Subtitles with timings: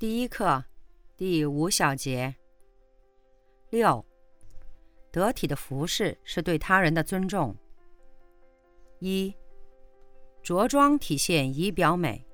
[0.00, 0.62] 第一课，
[1.16, 2.36] 第五小节。
[3.70, 4.06] 六，
[5.10, 7.56] 得体的服饰是对他人的尊重。
[9.00, 9.34] 一，
[10.40, 12.24] 着装体现仪表美。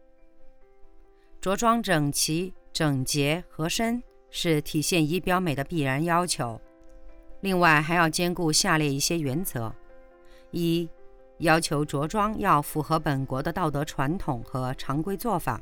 [1.41, 6.61] 着装整齐、整洁、合身是体现仪表美的必然要求。
[7.41, 9.73] 另外，还要兼顾下列一些原则：
[10.51, 10.87] 一，
[11.39, 15.59] 要求着装要符合本国的道德传统和常规做法。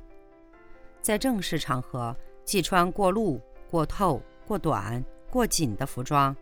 [1.02, 6.35] 在正式场合，忌穿过露、过透、过短、过紧的服装，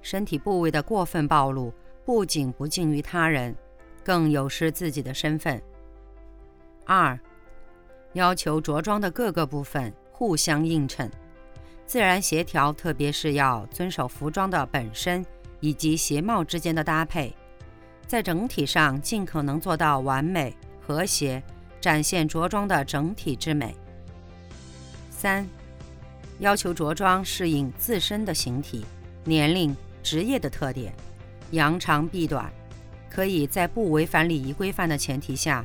[0.00, 1.72] 身体部位的过分暴露，
[2.04, 3.54] 不仅不敬于他人，
[4.02, 5.62] 更有失自己的身份。
[6.86, 7.18] 二，
[8.14, 11.10] 要求着装的各个部分互相映衬，
[11.84, 15.24] 自然协调，特别是要遵守服装的本身
[15.60, 17.34] 以及鞋帽之间的搭配，
[18.06, 21.42] 在整体上尽可能做到完美和谐，
[21.80, 23.76] 展现着装的整体之美。
[25.22, 25.46] 三，
[26.40, 28.84] 要求着装适应自身的形体、
[29.24, 30.92] 年龄、职业的特点，
[31.52, 32.52] 扬长避短，
[33.08, 35.64] 可以在不违反礼仪规范的前提下，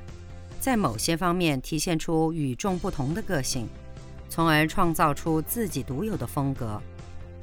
[0.59, 3.67] 在某些方面体现出与众不同的个性，
[4.29, 6.79] 从而创造出自己独有的风格。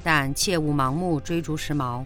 [0.05, 2.05] 但切勿盲目追逐时髦。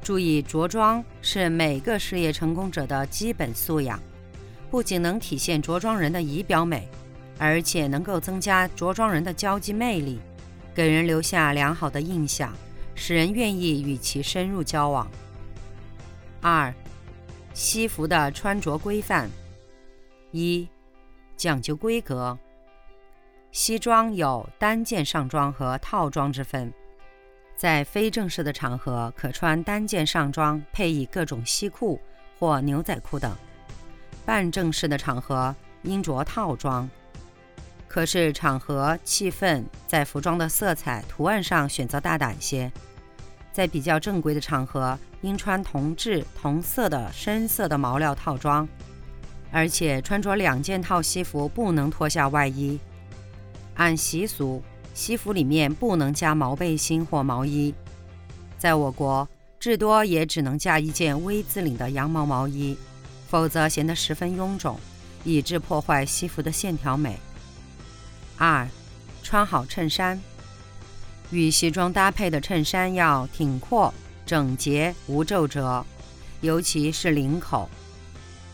[0.00, 4.00] 注意，着装是每个事业成功者的基本素养，
[4.70, 6.88] 不仅能体现着装人的仪表美。
[7.44, 10.20] 而且能够增加着装人的交际魅力，
[10.72, 12.54] 给人留下良好的印象，
[12.94, 15.10] 使人愿意与其深入交往。
[16.40, 16.72] 二、
[17.52, 19.28] 西服的穿着规范：
[20.30, 20.68] 一、
[21.36, 22.38] 讲究规格。
[23.50, 26.72] 西装有单件上装和套装之分，
[27.56, 32.00] 在非正式的场合可穿单件上装，配以各种西裤
[32.38, 33.32] 或牛仔裤等；
[34.24, 35.52] 半正式的场合
[35.82, 36.88] 应着套装。
[37.92, 42.72] 可是场合气氛，在服装的色彩图案上选择大胆些。
[43.52, 48.66] 在比较正规的场合，应穿同质同色的深色的毛料套装，
[49.50, 52.80] 而且穿着两件套西服不能脱下外衣。
[53.74, 54.62] 按习俗，
[54.94, 57.74] 西服里面不能加毛背心或毛衣。
[58.56, 59.28] 在我国，
[59.60, 62.74] 至多也只能加一件 V 字领的羊毛毛衣，
[63.28, 64.80] 否则显得十分臃肿，
[65.24, 67.18] 以致破坏西服的线条美。
[68.36, 68.68] 二，
[69.22, 70.20] 穿好衬衫。
[71.30, 73.92] 与西装搭配的衬衫要挺阔、
[74.26, 75.84] 整洁、无皱褶，
[76.40, 77.68] 尤其是领口。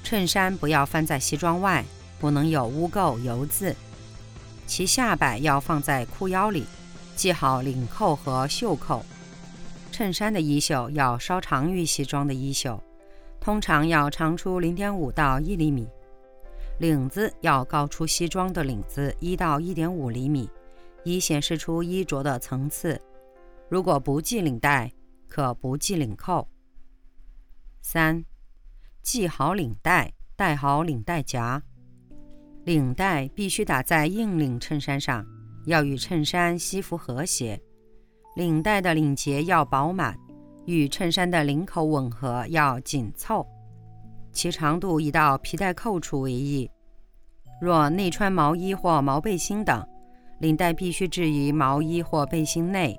[0.04, 1.84] 衬衫不要翻在西装外，
[2.20, 3.74] 不能有污垢油渍。
[4.66, 6.64] 其下摆要放在裤腰里，
[7.16, 9.04] 系好领扣和袖扣。
[9.90, 12.80] 衬衫的衣袖要稍长于西装的衣袖，
[13.40, 15.88] 通常要长出零点五到一厘米。
[16.78, 20.48] 领子要高出西装的领子一到一点五厘米，
[21.04, 23.00] 以显示出衣着的层次。
[23.68, 24.92] 如果不系领带，
[25.28, 26.48] 可不系领扣。
[27.82, 28.24] 三，
[29.02, 31.60] 系好领带，戴好领带夹。
[32.64, 35.26] 领带必须打在硬领衬衫上，
[35.66, 37.60] 要与衬衫西服和谐。
[38.36, 40.16] 领带的领结要饱满，
[40.64, 43.44] 与衬衫的领口吻合，要紧凑。
[44.32, 46.70] 其长度以到皮带扣处为宜。
[47.60, 49.84] 若内穿毛衣或毛背心等，
[50.38, 52.96] 领带必须置于毛衣或背心内，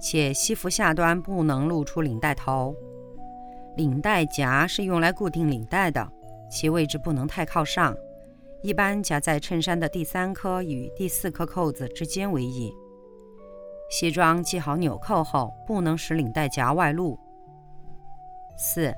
[0.00, 2.74] 且西服下端不能露出领带头。
[3.76, 6.10] 领带夹是用来固定领带的，
[6.50, 7.94] 其位置不能太靠上，
[8.62, 12.72] 一般夹在衬衫的第三颗与第四颗扣子之间为宜。
[13.90, 17.18] 西装系好纽扣后，不能使领带夹外露。
[18.56, 18.92] 四，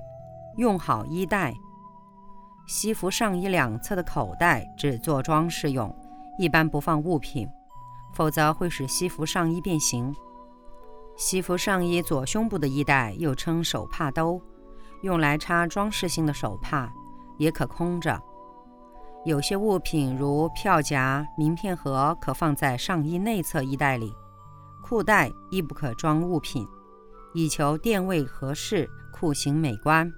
[0.56, 1.52] 用好衣带。
[2.70, 5.92] 西服上衣两侧的口袋只做装饰用，
[6.38, 7.50] 一般不放物品，
[8.14, 10.14] 否则会使西服上衣变形。
[11.16, 14.40] 西服上衣左胸部的衣带又称手帕兜，
[15.02, 16.88] 用来插装饰性的手帕，
[17.38, 18.22] 也可空着。
[19.24, 24.14] 有些物品如票夹、名片盒可放在上衣内侧衣袋里，
[24.80, 26.64] 裤袋亦不可装物品，
[27.34, 30.08] 以求垫位合适，裤型美观。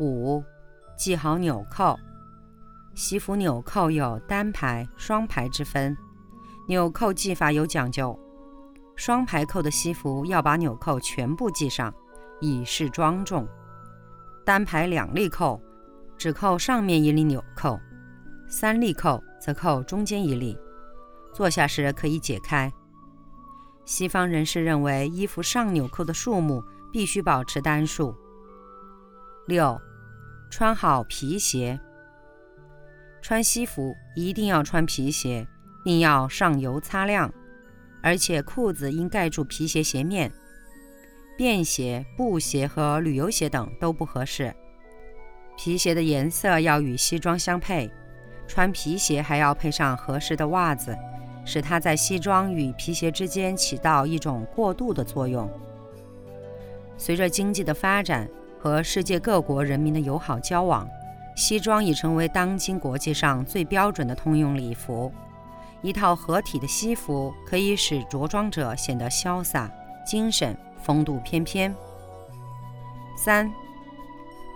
[0.00, 0.42] 五。
[0.98, 1.96] 系好纽扣，
[2.92, 5.96] 西服纽扣有单排、双排之分，
[6.66, 8.18] 纽扣系法有讲究。
[8.96, 11.94] 双排扣的西服要把纽扣全部系上，
[12.40, 13.46] 以示庄重；
[14.44, 15.62] 单排两粒扣，
[16.16, 17.78] 只扣上面一粒纽扣；
[18.48, 20.58] 三粒扣则扣中间一粒。
[21.32, 22.72] 坐下时可以解开。
[23.84, 26.60] 西方人士认为，衣服上纽扣的数目
[26.90, 28.12] 必须保持单数。
[29.46, 29.80] 六，
[30.50, 31.78] 穿好皮鞋。
[33.20, 35.46] 穿西服一定要穿皮鞋，
[35.84, 37.32] 并要上油擦亮，
[38.02, 40.32] 而且裤子应盖住皮鞋鞋面。
[41.36, 44.54] 便鞋、布鞋和旅游鞋等都不合适。
[45.56, 47.90] 皮鞋的颜色要与西装相配，
[48.46, 50.96] 穿皮鞋还要配上合适的袜子，
[51.44, 55.48] 使它在西装与皮鞋之间起到一种过渡的作用。
[56.96, 58.28] 随着经济的发展
[58.58, 60.88] 和世界各国人民的友好交往。
[61.36, 65.12] 西装已成为当今国际上最标准的通用礼服。
[65.82, 69.70] 一套合体的西服可以使着装者显得潇洒、
[70.04, 71.72] 精神、风度翩翩。
[73.16, 73.48] 三、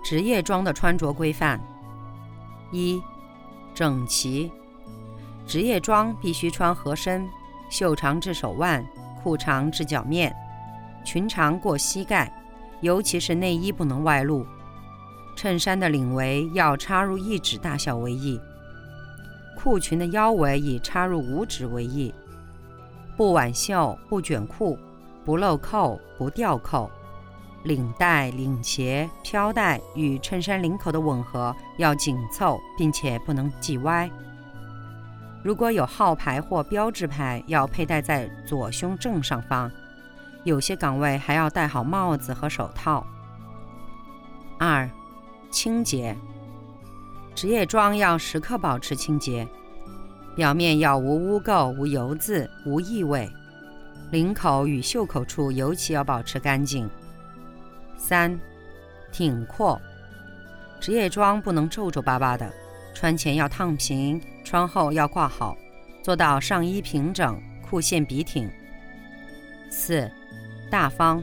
[0.04, 1.60] 职业装的穿着规范：
[2.72, 3.00] 一、
[3.72, 4.50] 整齐。
[5.46, 7.28] 职业装必须穿合身，
[7.70, 8.84] 袖长至手腕，
[9.22, 10.34] 裤长至脚面，
[11.04, 12.32] 裙长过膝盖，
[12.82, 14.46] 尤其是内衣不能外露。
[15.34, 18.38] 衬衫的领围要插入一指大小为宜，
[19.56, 22.14] 裤裙的腰围以插入五指为宜。
[23.16, 24.78] 不挽袖、不卷裤、
[25.24, 26.90] 不漏扣、不掉扣，
[27.62, 34.10] 领带、领结、飘带与衬衫领口的吻合要紧凑，并且不能系歪。
[35.42, 39.70] 如果有号牌或标志牌，要佩戴在左胸正上方。
[40.44, 43.06] 有些岗位还要戴好帽子和手套。
[44.58, 44.88] 二。
[45.50, 46.16] 清洁，
[47.34, 49.46] 职业装要时刻保持清洁，
[50.34, 53.30] 表面要无污垢、无油渍、无异味，
[54.10, 56.88] 领口与袖口处尤其要保持干净。
[57.98, 58.40] 三，
[59.12, 59.78] 挺阔，
[60.80, 62.50] 职业装不能皱皱巴巴的，
[62.94, 65.54] 穿前要烫平，穿后要挂好，
[66.02, 68.50] 做到上衣平整，裤线笔挺。
[69.70, 70.10] 四，
[70.72, 71.22] 大方，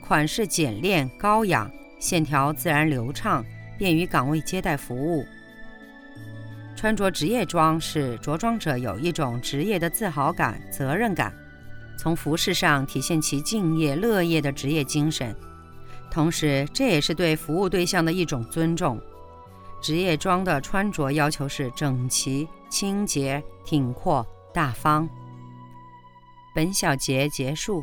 [0.00, 1.68] 款式简练高雅。
[1.98, 3.44] 线条自然流畅，
[3.76, 5.26] 便于岗位接待服务。
[6.76, 11.34] 穿着职业装使着装者有一种职业的自豪感、责任感，
[11.98, 15.34] 从服饰上体现其敬业乐业的职业精神。
[16.08, 19.00] 同时，这也是对服务对象的一种尊重。
[19.82, 24.24] 职业装的穿着要求是整齐、清洁、挺阔、
[24.54, 25.08] 大方。
[26.54, 27.82] 本小节结束。